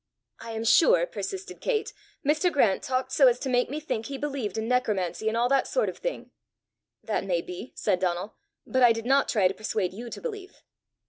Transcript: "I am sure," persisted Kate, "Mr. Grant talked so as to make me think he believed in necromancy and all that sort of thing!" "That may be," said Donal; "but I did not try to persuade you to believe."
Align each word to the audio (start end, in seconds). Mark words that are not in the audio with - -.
"I 0.39 0.53
am 0.53 0.63
sure," 0.65 1.05
persisted 1.05 1.61
Kate, 1.61 1.93
"Mr. 2.25 2.51
Grant 2.51 2.81
talked 2.81 3.11
so 3.11 3.27
as 3.27 3.37
to 3.41 3.49
make 3.49 3.69
me 3.69 3.79
think 3.79 4.07
he 4.07 4.17
believed 4.17 4.57
in 4.57 4.67
necromancy 4.67 5.27
and 5.27 5.37
all 5.37 5.47
that 5.49 5.67
sort 5.67 5.89
of 5.89 5.99
thing!" 5.99 6.31
"That 7.03 7.23
may 7.23 7.43
be," 7.43 7.71
said 7.75 7.99
Donal; 7.99 8.33
"but 8.65 8.81
I 8.81 8.93
did 8.93 9.05
not 9.05 9.29
try 9.29 9.47
to 9.47 9.53
persuade 9.53 9.93
you 9.93 10.09
to 10.09 10.19
believe." 10.19 10.63